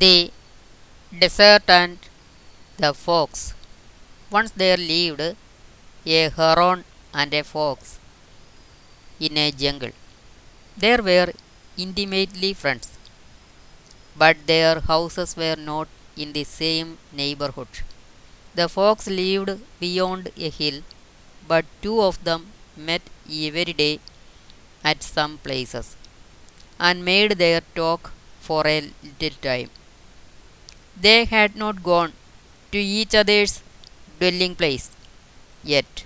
[0.00, 0.32] The
[1.22, 1.98] desert and
[2.78, 3.54] the fox.
[4.30, 5.22] Once there lived
[6.06, 6.84] a heron
[7.14, 7.98] and a fox
[9.20, 9.92] in a jungle.
[10.76, 11.32] They were
[11.76, 12.88] intimately friends,
[14.16, 17.68] but their houses were not in the same neighborhood.
[18.54, 20.82] The fox lived beyond a hill,
[21.48, 24.00] but two of them met every day
[24.84, 25.96] at some places
[26.80, 29.70] and made their talk for a little time.
[31.00, 32.12] They had not gone
[32.72, 33.62] to each other's
[34.20, 34.90] dwelling place
[35.64, 36.04] yet.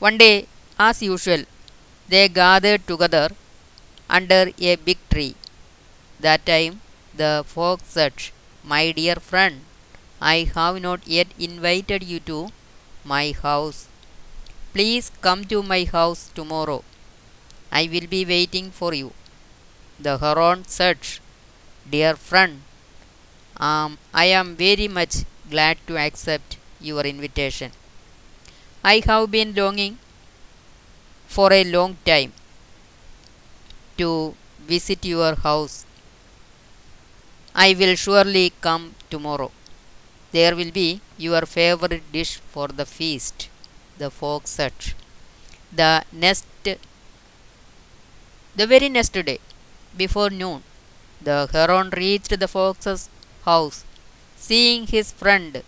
[0.00, 1.44] One day, as usual,
[2.08, 3.28] they gathered together
[4.10, 5.36] under a big tree.
[6.20, 6.82] That time,
[7.14, 8.14] the fox said,
[8.64, 9.62] My dear friend,
[10.20, 12.50] I have not yet invited you to
[13.04, 13.88] my house.
[14.72, 16.84] Please come to my house tomorrow.
[17.72, 19.12] I will be waiting for you.
[20.00, 20.98] The heron said,
[21.90, 22.62] Dear friend,
[23.58, 27.72] um, I am very much glad to accept your invitation.
[28.82, 29.98] I have been longing
[31.26, 32.32] for a long time
[33.98, 34.34] to
[34.66, 35.84] visit your house.
[37.54, 39.50] I will surely come tomorrow.
[40.32, 43.48] There will be your favorite dish for the feast,
[43.98, 44.74] the fox said.
[45.72, 46.78] The next the
[48.66, 49.38] very next day,
[49.96, 50.62] before noon,
[51.20, 53.08] the heron reached the fox's
[53.48, 53.78] house.
[54.46, 55.62] Seeing his friend,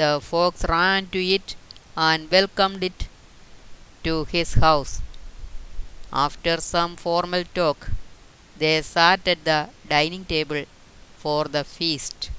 [0.00, 1.56] the fox ran to it
[1.96, 3.00] and welcomed it
[4.06, 4.94] to his house.
[6.26, 7.90] After some formal talk,
[8.60, 9.60] they sat at the
[9.94, 10.62] dining table
[11.22, 12.30] for the feast.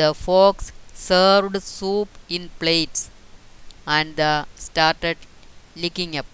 [0.00, 0.72] The fox
[1.08, 3.10] served soup in plates
[3.86, 5.18] and the started
[5.84, 6.26] licking up.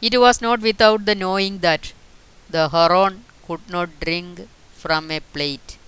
[0.00, 1.92] It was not without the knowing that
[2.48, 4.48] the heron could not drink
[4.82, 5.78] from a plate.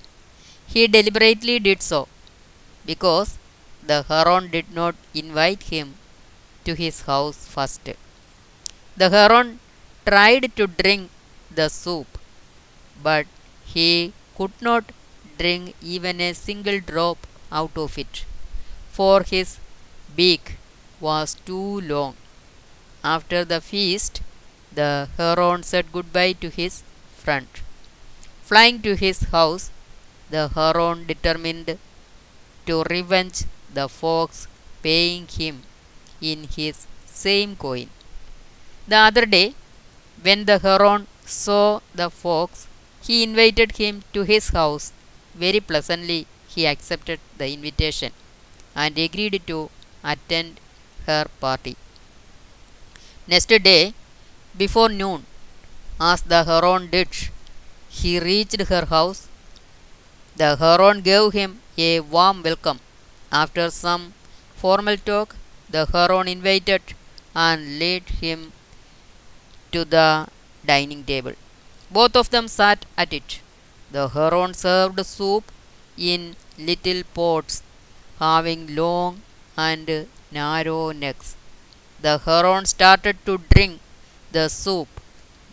[0.67, 2.09] He deliberately did so
[2.87, 3.39] because
[3.91, 5.95] the heron did not invite him
[6.65, 7.89] to his house first.
[8.99, 9.61] The heron
[10.07, 11.11] tried to drink
[11.51, 12.19] the soup,
[13.03, 13.27] but
[13.65, 14.93] he could not
[15.39, 18.25] drink even a single drop out of it,
[18.93, 19.59] for his
[20.17, 20.57] beak
[21.01, 22.17] was too long.
[23.05, 24.23] After the feast,
[24.73, 26.83] the heron said goodbye to his
[27.29, 27.49] friend.
[28.49, 29.65] Flying to his house,
[30.35, 31.71] the heron determined
[32.69, 33.39] to revenge
[33.77, 34.31] the fox,
[34.87, 35.57] paying him
[36.31, 36.77] in his
[37.25, 37.89] same coin.
[38.91, 39.47] The other day,
[40.27, 41.03] when the heron
[41.43, 42.67] saw the fox,
[43.07, 44.87] he invited him to his house.
[45.45, 46.21] Very pleasantly,
[46.55, 48.13] he accepted the invitation
[48.83, 49.59] and agreed to
[50.13, 50.61] attend
[51.09, 51.77] her party.
[53.33, 53.83] Next day,
[54.63, 55.21] before noon,
[56.01, 57.09] as the heron did,
[57.89, 59.29] he reached her house.
[60.37, 62.81] The heron gave him a warm welcome.
[63.33, 64.15] After some
[64.57, 65.37] formal talk,
[65.69, 66.83] the heron invited
[67.35, 68.53] and led him
[69.73, 70.29] to the
[70.65, 71.33] dining table.
[71.91, 73.41] Both of them sat at it.
[73.91, 75.51] The heron served soup
[75.97, 77.63] in little pots
[78.21, 79.23] having long
[79.57, 81.37] and narrow necks.
[82.01, 83.81] The heron started to drink
[84.33, 84.89] the soup.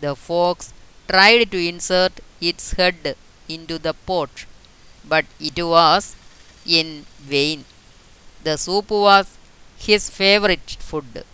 [0.00, 0.72] The fox
[1.08, 3.16] tried to insert its head
[3.48, 4.46] into the pot,
[5.04, 6.16] but it was
[6.66, 7.64] in vain.
[8.44, 9.38] The soup was
[9.78, 11.24] his favorite food.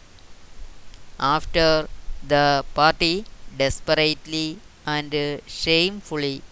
[1.20, 1.88] After
[2.22, 3.24] the party,
[3.56, 6.42] desperately and shamefully,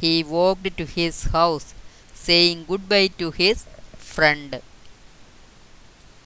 [0.00, 1.74] he walked to his house,
[2.14, 3.64] saying goodbye to his
[3.96, 4.60] friend.